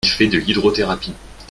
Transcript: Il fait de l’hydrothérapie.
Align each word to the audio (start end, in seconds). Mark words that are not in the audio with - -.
Il 0.03 0.09
fait 0.09 0.25
de 0.25 0.39
l’hydrothérapie. 0.39 1.13